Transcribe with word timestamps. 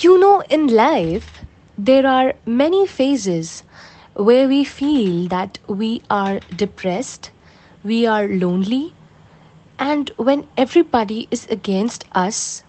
You 0.00 0.18
know, 0.18 0.42
in 0.48 0.66
life, 0.68 1.44
there 1.76 2.06
are 2.06 2.34
many 2.46 2.86
phases 2.86 3.62
where 4.14 4.48
we 4.48 4.64
feel 4.64 5.28
that 5.28 5.58
we 5.68 6.02
are 6.10 6.40
depressed, 6.56 7.30
we 7.84 8.06
are 8.06 8.26
lonely, 8.26 8.94
and 9.78 10.10
when 10.16 10.46
everybody 10.56 11.28
is 11.30 11.46
against 11.48 12.04
us, 12.12 12.64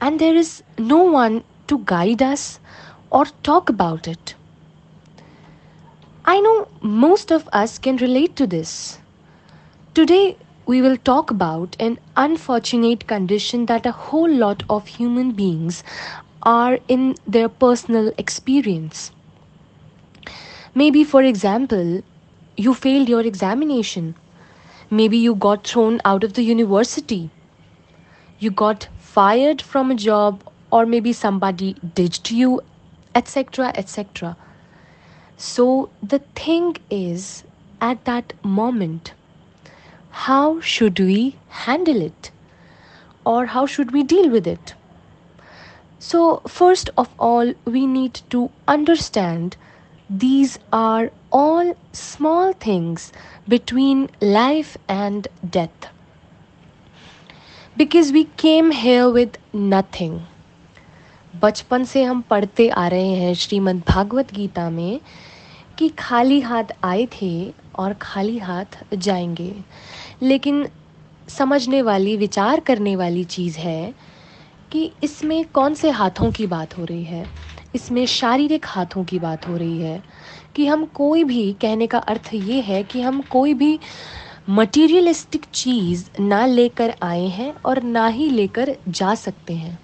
and 0.00 0.20
there 0.20 0.36
is 0.36 0.62
no 0.78 1.02
one 1.02 1.44
to 1.68 1.78
guide 1.84 2.22
us 2.22 2.60
or 3.10 3.24
talk 3.42 3.68
about 3.68 4.06
it. 4.08 4.34
I 6.24 6.40
know 6.40 6.68
most 6.80 7.30
of 7.32 7.48
us 7.52 7.78
can 7.78 7.96
relate 7.96 8.36
to 8.36 8.46
this. 8.46 8.98
Today, 9.94 10.36
we 10.66 10.82
will 10.82 10.96
talk 10.96 11.30
about 11.30 11.76
an 11.80 11.98
unfortunate 12.16 13.06
condition 13.06 13.66
that 13.66 13.86
a 13.86 13.92
whole 13.92 14.30
lot 14.30 14.62
of 14.68 14.86
human 14.88 15.32
beings 15.32 15.82
are 16.46 16.78
in 16.88 17.14
their 17.26 17.48
personal 17.48 18.12
experience. 18.16 19.10
Maybe, 20.74 21.02
for 21.04 21.22
example, 21.22 22.02
you 22.56 22.72
failed 22.72 23.08
your 23.08 23.22
examination. 23.22 24.14
Maybe 24.90 25.18
you 25.18 25.34
got 25.34 25.66
thrown 25.66 26.00
out 26.04 26.22
of 26.22 26.34
the 26.34 26.44
university. 26.44 27.30
You 28.38 28.52
got 28.52 28.88
fired 28.98 29.60
from 29.60 29.90
a 29.90 29.96
job, 29.96 30.44
or 30.70 30.86
maybe 30.86 31.12
somebody 31.12 31.74
ditched 31.94 32.30
you, 32.30 32.60
etc. 33.14 33.72
etc. 33.74 34.36
So, 35.36 35.90
the 36.02 36.20
thing 36.36 36.76
is, 36.90 37.42
at 37.80 38.04
that 38.04 38.32
moment, 38.44 39.14
how 40.10 40.60
should 40.60 41.00
we 41.00 41.36
handle 41.48 42.00
it? 42.00 42.30
Or 43.24 43.46
how 43.46 43.66
should 43.66 43.90
we 43.90 44.04
deal 44.04 44.30
with 44.30 44.46
it? 44.46 44.75
So, 45.98 46.42
first 46.46 46.90
of 46.96 47.08
all, 47.18 47.54
we 47.64 47.86
need 47.86 48.20
to 48.30 48.50
understand 48.68 49.56
these 50.10 50.58
are 50.72 51.10
all 51.32 51.76
small 51.92 52.52
things 52.52 53.12
between 53.48 54.10
life 54.20 54.76
and 54.88 55.26
death. 55.50 55.88
Because 57.76 58.12
we 58.12 58.24
came 58.36 58.70
here 58.70 59.10
with 59.10 59.38
nothing. 59.52 60.20
बचपन 61.42 61.84
से 61.84 62.02
हम 62.02 62.20
पढ़ते 62.20 62.68
आ 62.68 62.86
रहे 62.88 63.14
हैं 63.14 63.34
श्रीमद् 63.34 63.80
भागवत 63.88 64.32
गीता 64.34 64.70
में 64.70 65.00
कि 65.78 65.88
खाली 65.88 66.40
हाथ 66.40 66.64
आए 66.84 67.06
थे 67.06 67.52
और 67.78 67.92
खाली 67.92 68.38
हाथ 68.38 68.78
जाएँगे 68.94 69.52
लेकिन 70.22 70.68
समझने 71.28 71.82
वाली 71.82 72.16
विचार 72.16 72.60
करने 72.60 72.96
वाली 72.96 73.24
चीज़ 73.24 73.58
है 73.58 73.94
कि 74.72 74.92
इसमें 75.04 75.44
कौन 75.44 75.74
से 75.74 75.90
हाथों 75.90 76.32
की 76.32 76.46
बात 76.46 76.78
हो 76.78 76.84
रही 76.84 77.04
है? 77.04 77.26
इसमें 77.74 78.06
शारीरिक 78.06 78.66
हाथों 78.68 79.04
की 79.04 79.18
बात 79.18 79.48
हो 79.48 79.56
रही 79.56 79.80
है। 79.80 80.02
कि 80.56 80.66
हम 80.66 80.84
कोई 80.84 81.24
भी, 81.24 81.52
कहने 81.52 81.86
का 81.86 81.98
अर्थ 81.98 82.30
ये 82.34 82.60
है 82.60 82.82
कि 82.82 83.00
हम 83.00 83.20
कोई 83.20 83.54
भी 83.54 83.78
मटीरियलिस्टिक 84.50 85.44
चीज़ 85.44 86.20
ना 86.20 86.46
लेकर 86.46 86.94
आए 87.02 87.26
हैं 87.26 87.54
और 87.54 87.82
ना 87.82 88.06
ही 88.06 88.30
लेकर 88.30 88.76
जा 88.88 89.14
सकते 89.14 89.54
हैं। 89.54 89.78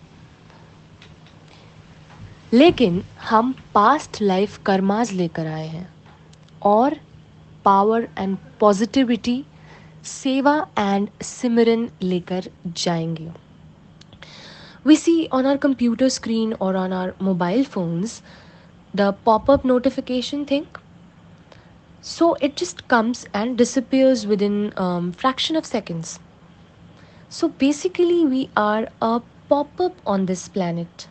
लेकिन 2.52 3.02
हम 3.30 3.54
पास्ट 3.74 4.22
लाइफ 4.22 4.58
कर्माज 4.58 5.12
लेकर 5.12 5.46
आए 5.46 5.66
हैं 5.66 5.94
और 6.62 6.96
पावर 7.64 8.08
एंड 8.18 8.38
पॉजिटिविटी 8.60 9.44
सेवा 10.04 10.66
एंड 10.78 11.08
सिमरन 11.22 11.90
लेकर 12.02 12.44
जाएँगे। 12.66 13.41
We 14.84 14.96
see 14.96 15.28
on 15.30 15.46
our 15.46 15.58
computer 15.58 16.10
screen 16.10 16.54
or 16.60 16.76
on 16.76 16.92
our 16.92 17.14
mobile 17.20 17.64
phones 17.64 18.22
the 18.94 19.12
pop-up 19.12 19.64
notification 19.64 20.44
thing. 20.44 20.66
So 22.00 22.34
it 22.34 22.56
just 22.56 22.88
comes 22.88 23.26
and 23.32 23.56
disappears 23.56 24.26
within 24.26 24.72
um, 24.76 25.12
fraction 25.12 25.56
of 25.56 25.64
seconds. 25.64 26.18
So 27.28 27.48
basically 27.48 28.26
we 28.26 28.50
are 28.56 28.88
a 29.00 29.22
pop-up 29.48 29.96
on 30.06 30.26
this 30.26 30.48
planet. 30.48 31.06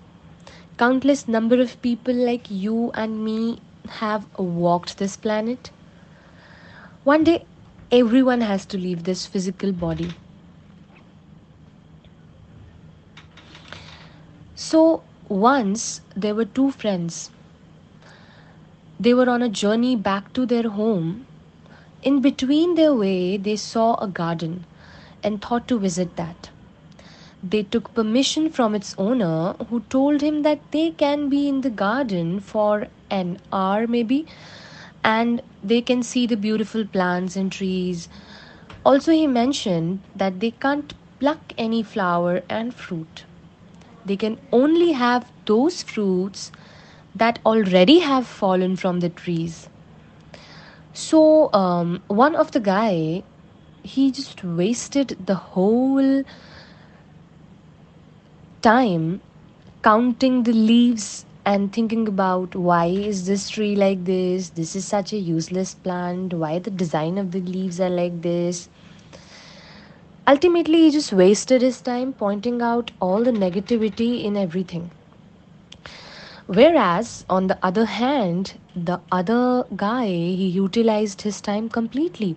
Countless 0.78 1.28
number 1.28 1.62
of 1.62 1.81
people 1.81 2.14
like 2.14 2.52
you 2.52 2.92
and 2.94 3.24
me 3.24 3.62
have 3.88 4.26
walked 4.38 4.98
this 4.98 5.16
planet. 5.16 5.72
One 7.04 7.24
day 7.24 7.46
everyone 7.92 8.42
has 8.42 8.66
to 8.68 8.78
leave 8.78 9.04
this 9.04 9.26
physical 9.26 9.72
body. 9.72 10.14
So 14.72 15.04
once 15.28 16.00
there 16.16 16.34
were 16.34 16.46
two 16.46 16.72
friends. 16.72 17.30
They 18.98 19.14
were 19.14 19.30
on 19.30 19.42
a 19.42 19.50
journey 19.50 19.98
back 19.98 20.32
to 20.32 20.46
their 20.46 20.70
home. 20.70 21.26
In 22.04 22.22
between 22.22 22.76
their 22.76 22.94
way, 22.94 23.36
they 23.36 23.58
saw 23.58 23.96
a 23.96 24.08
garden 24.08 24.64
and 25.22 25.42
thought 25.42 25.68
to 25.68 25.78
visit 25.78 26.16
that. 26.16 26.52
They 27.44 27.64
took 27.64 27.94
permission 27.94 28.50
from 28.50 28.74
its 28.74 28.96
owner, 28.98 29.56
who 29.70 29.81
told 29.90 30.22
him 30.22 30.44
that 30.44 30.62
they 30.72 30.92
can 30.92 31.28
be 31.28 31.50
in 31.50 31.60
the 31.60 31.70
garden 31.70 32.40
for 32.40 32.88
an 33.10 33.40
hour, 33.52 33.88
maybe, 33.88 34.26
and 35.04 35.42
they 35.62 35.81
can 35.81 36.02
see 36.02 36.26
the 36.26 36.38
beautiful 36.38 36.86
plants 36.86 37.36
and 37.36 37.52
trees. 37.52 38.08
Also, 38.86 39.12
he 39.12 39.28
mentioned 39.28 40.00
that 40.16 40.40
they 40.40 40.52
can't 40.52 40.94
pluck 41.20 41.54
any 41.58 41.84
flower 41.84 42.42
and 42.48 42.74
fruit. 42.74 43.26
They 44.06 44.17
can 44.17 44.39
only 44.51 44.91
have 44.94 45.31
those 45.45 45.84
fruits 45.84 46.51
that 47.16 47.39
already 47.45 48.00
have 48.00 48.28
fallen 48.28 48.75
from 48.75 49.00
the 49.00 49.09
trees. 49.09 49.69
So, 50.94 51.51
um, 51.53 52.01
one 52.07 52.35
of 52.35 52.51
the 52.51 52.59
guy, 52.59 53.23
he 53.84 54.12
just 54.12 54.44
wasted 54.44 55.17
the 55.25 55.35
whole 55.35 56.23
time 58.62 59.22
counting 59.84 60.44
the 60.44 60.53
leaves 60.53 61.25
and 61.45 61.73
thinking 61.73 62.07
about 62.07 62.56
why 62.56 62.85
is 62.85 63.25
this 63.25 63.50
tree 63.50 63.75
like 63.75 64.06
this? 64.06 64.50
This 64.50 64.75
is 64.75 64.85
such 64.85 65.12
a 65.13 65.18
useless 65.18 65.73
plant. 65.73 66.33
Why 66.33 66.59
the 66.59 66.69
design 66.69 67.18
of 67.18 67.31
the 67.31 67.39
leaves 67.41 67.79
are 67.81 67.89
like 67.89 68.22
this 68.22 68.69
ultimately 70.31 70.81
he 70.84 70.92
just 70.96 71.14
wasted 71.22 71.62
his 71.68 71.81
time 71.90 72.14
pointing 72.24 72.62
out 72.62 72.92
all 73.00 73.24
the 73.30 73.36
negativity 73.44 74.09
in 74.30 74.38
everything 74.38 74.90
whereas 76.59 77.12
on 77.38 77.47
the 77.47 77.58
other 77.69 77.86
hand 77.97 78.53
the 78.90 79.00
other 79.19 79.44
guy 79.84 80.06
he 80.06 80.47
utilized 80.62 81.22
his 81.30 81.42
time 81.50 81.69
completely 81.78 82.36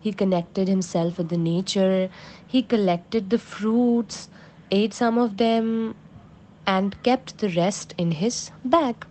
he 0.00 0.12
connected 0.24 0.68
himself 0.68 1.18
with 1.18 1.28
the 1.28 1.42
nature 1.46 2.10
he 2.46 2.62
collected 2.74 3.30
the 3.30 3.42
fruits 3.54 4.28
ate 4.70 4.94
some 4.94 5.18
of 5.18 5.36
them 5.38 5.94
and 6.66 7.02
kept 7.02 7.38
the 7.38 7.48
rest 7.48 7.94
in 7.96 8.10
his 8.12 8.50
bag. 8.64 9.06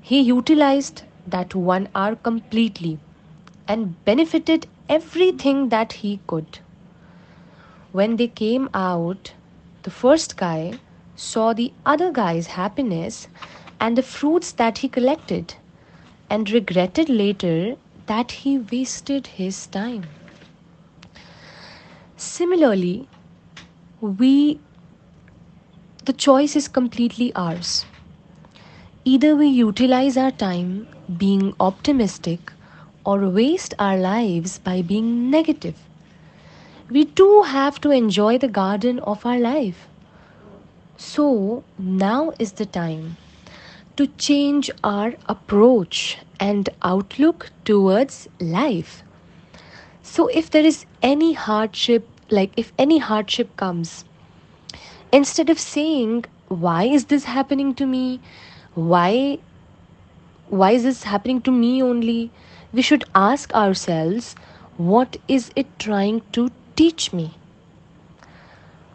He 0.00 0.20
utilized 0.20 1.02
that 1.26 1.54
one 1.54 1.88
hour 1.94 2.16
completely 2.16 2.98
and 3.68 4.04
benefited 4.04 4.66
everything 4.88 5.68
that 5.70 5.92
he 6.04 6.20
could. 6.26 6.60
When 7.96 8.16
they 8.16 8.28
came 8.28 8.68
out, 8.74 9.32
the 9.84 9.90
first 9.90 10.36
guy 10.36 10.80
saw 11.14 11.54
the 11.54 11.72
other 11.86 12.10
guy's 12.12 12.48
happiness 12.54 13.28
and 13.80 13.96
the 13.96 14.02
fruits 14.02 14.52
that 14.52 14.78
he 14.78 14.88
collected 14.96 15.54
and 16.28 16.50
regretted 16.50 17.08
later 17.08 17.76
that 18.04 18.32
he 18.42 18.58
wasted 18.58 19.28
his 19.38 19.66
time. 19.78 20.04
Similarly, 22.18 23.08
we 24.02 24.60
the 26.04 26.18
choice 26.26 26.54
is 26.54 26.68
completely 26.68 27.32
ours. 27.34 27.86
Either 29.06 29.34
we 29.34 29.48
utilize 29.62 30.18
our 30.18 30.36
time 30.46 30.86
being 31.26 31.54
optimistic 31.58 32.52
or 33.04 33.28
waste 33.30 33.74
our 33.78 33.96
lives 33.96 34.58
by 34.58 34.82
being 34.82 35.30
negative. 35.30 35.85
We 36.88 37.04
too 37.04 37.42
have 37.42 37.80
to 37.80 37.90
enjoy 37.90 38.38
the 38.38 38.48
garden 38.48 39.00
of 39.00 39.26
our 39.26 39.38
life. 39.38 39.88
So 40.96 41.64
now 41.78 42.32
is 42.38 42.52
the 42.52 42.66
time 42.66 43.16
to 43.96 44.06
change 44.06 44.70
our 44.84 45.14
approach 45.28 46.18
and 46.38 46.68
outlook 46.82 47.50
towards 47.64 48.28
life. 48.40 49.02
So 50.02 50.28
if 50.28 50.50
there 50.50 50.64
is 50.64 50.86
any 51.02 51.32
hardship, 51.32 52.08
like 52.30 52.52
if 52.56 52.72
any 52.78 52.98
hardship 52.98 53.56
comes, 53.56 54.04
instead 55.12 55.50
of 55.50 55.58
saying 55.58 56.24
why 56.48 56.84
is 56.84 57.06
this 57.06 57.24
happening 57.24 57.74
to 57.74 57.86
me 57.86 58.20
why 58.74 59.38
why 60.48 60.70
is 60.70 60.84
this 60.84 61.02
happening 61.04 61.40
to 61.40 61.50
me 61.50 61.82
only 61.82 62.30
we 62.72 62.82
should 62.82 63.04
ask 63.14 63.52
ourselves 63.54 64.34
what 64.76 65.16
is 65.26 65.50
it 65.56 65.66
trying 65.78 66.20
to 66.32 66.50
teach 66.76 67.12
me 67.12 67.32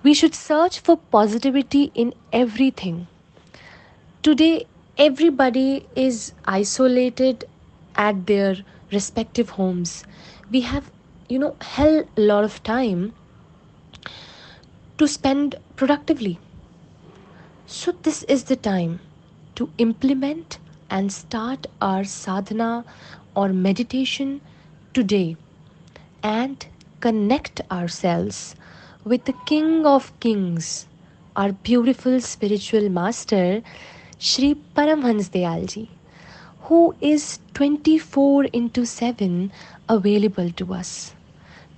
We 0.03 0.13
should 0.13 0.35
search 0.35 0.79
for 0.79 0.97
positivity 0.97 1.91
in 1.95 2.13
everything. 2.31 3.07
Today, 4.23 4.65
everybody 4.97 5.87
is 5.95 6.33
isolated 6.45 7.45
at 7.95 8.25
their 8.25 8.57
respective 8.91 9.51
homes. 9.51 10.03
We 10.49 10.61
have, 10.61 10.91
you 11.29 11.39
know, 11.39 11.55
hell 11.61 12.05
lot 12.17 12.43
of 12.43 12.63
time 12.63 13.13
to 14.97 15.07
spend 15.07 15.55
productively. 15.75 16.39
So, 17.65 17.91
this 18.03 18.23
is 18.23 18.43
the 18.45 18.55
time 18.55 18.99
to 19.55 19.71
implement 19.77 20.59
and 20.89 21.11
start 21.11 21.65
our 21.81 22.03
sadhana 22.03 22.85
or 23.35 23.49
meditation 23.49 24.41
today 24.93 25.37
and 26.23 26.65
connect 27.01 27.61
ourselves 27.71 28.55
with 29.03 29.25
the 29.25 29.33
King 29.45 29.85
of 29.85 30.11
Kings, 30.19 30.87
our 31.35 31.51
beautiful 31.51 32.21
spiritual 32.21 32.89
master, 32.89 33.63
Sri 34.19 34.55
Paramhans 34.75 35.29
Dayalji, 35.29 35.87
who 36.61 36.95
is 37.01 37.39
24 37.55 38.45
into 38.45 38.85
7 38.85 39.51
available 39.89 40.51
to 40.51 40.73
us. 40.73 41.15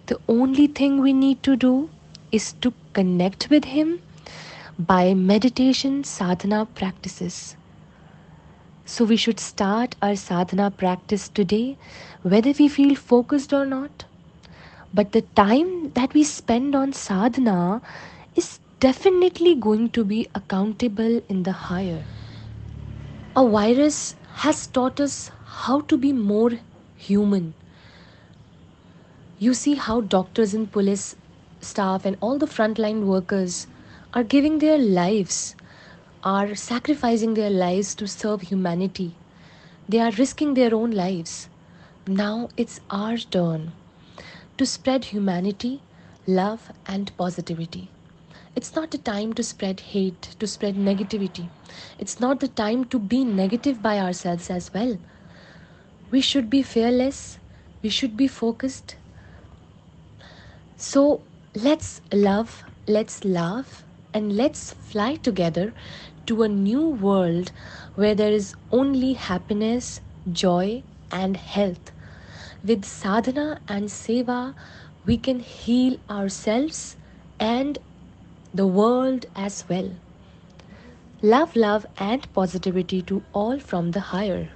The 0.08 0.20
only 0.28 0.68
thing 0.68 1.00
we 1.00 1.14
need 1.14 1.42
to 1.44 1.56
do 1.56 1.90
is 2.32 2.54
to 2.62 2.74
connect 2.92 3.50
with 3.50 3.66
him 3.66 4.02
by 4.78 5.14
meditation 5.14 6.04
sadhana 6.04 6.66
practices. 6.66 7.56
So 8.86 9.06
we 9.06 9.16
should 9.16 9.40
start 9.40 9.96
our 10.02 10.16
sadhana 10.18 10.72
practice 10.72 11.30
today, 11.30 11.78
whether 12.22 12.52
we 12.52 12.68
feel 12.68 12.96
focused 12.96 13.54
or 13.54 13.66
not. 13.66 14.04
But 14.96 15.12
the 15.12 15.22
time 15.22 15.92
that 15.94 16.14
we 16.14 16.24
spend 16.24 16.76
on 16.76 16.94
sadhana 16.94 17.82
is 18.36 18.60
definitely 18.80 19.56
going 19.56 19.90
to 19.90 20.04
be 20.06 20.28
accountable 20.36 21.20
in 21.28 21.42
the 21.42 21.52
higher. 21.52 22.04
A 23.36 23.48
virus 23.48 24.16
has 24.44 24.68
taught 24.68 25.00
us 25.00 25.32
how 25.46 25.82
to 25.82 25.98
be 25.98 26.14
more 26.14 26.52
human. 26.96 27.56
You 29.40 29.56
see 29.56 29.74
how 29.74 30.02
doctors 30.02 30.54
and 30.54 30.72
police 30.72 31.16
staff 31.60 32.06
and 32.06 32.16
all 32.22 32.38
the 32.38 32.46
frontline 32.46 33.06
workers 33.06 33.66
are 34.14 34.24
giving 34.24 34.60
their 34.60 34.78
lives, 34.78 35.56
are 36.24 36.54
sacrificing 36.54 37.34
their 37.34 37.50
lives 37.50 37.96
to 37.96 38.08
serve 38.08 38.42
humanity. 38.42 39.16
They 39.90 40.00
are 40.00 40.12
risking 40.12 40.54
their 40.54 40.76
own 40.76 40.92
lives. 40.92 41.50
Now 42.06 42.50
it's 42.58 42.80
our 42.92 43.18
turn 43.18 43.72
to 44.58 44.66
spread 44.66 45.06
humanity, 45.06 45.82
love, 46.28 46.72
and 46.86 47.16
positivity. 47.18 47.90
It's 48.56 48.76
not 48.76 48.92
the 48.92 49.00
time 49.00 49.34
to 49.34 49.44
spread 49.44 49.80
hate, 49.80 50.22
to 50.40 50.46
spread 50.46 50.76
negativity. 50.76 51.50
It's 51.98 52.20
not 52.20 52.40
the 52.40 52.48
time 52.48 52.86
to 52.86 53.00
be 53.00 53.24
negative 53.24 53.82
by 53.82 54.00
ourselves 54.00 54.50
as 54.50 54.74
well. 54.74 54.98
We 56.12 56.22
should 56.22 56.50
be 56.50 56.62
fearless, 56.62 57.40
we 57.82 57.90
should 57.90 58.16
be 58.16 58.28
focused. 58.28 58.96
So 60.78 61.22
let's 61.56 62.02
love, 62.12 62.64
let's 62.88 63.26
laugh, 63.26 63.84
and 64.14 64.38
let's 64.38 64.74
fly 64.74 65.16
together 65.16 65.74
to 66.28 66.44
a 66.44 66.48
new 66.48 66.90
world 66.90 67.52
where 67.96 68.14
there 68.14 68.32
is 68.32 68.56
only 68.72 69.14
happiness, 69.14 70.00
joy, 70.32 70.84
and 71.12 71.38
health. 71.38 71.93
With 72.64 72.86
sadhana 72.86 73.60
and 73.68 73.90
seva, 73.90 74.56
we 75.06 75.18
can 75.18 75.40
heal 75.40 75.98
ourselves 76.10 76.96
and 77.40 77.78
the 78.54 78.66
world 78.66 79.26
as 79.36 79.66
well. 79.70 79.92
Love, 81.22 81.56
love, 81.56 81.86
and 81.98 82.32
positivity 82.34 83.02
to 83.04 83.24
all 83.34 83.60
from 83.60 83.92
the 83.92 84.00
higher. 84.12 84.50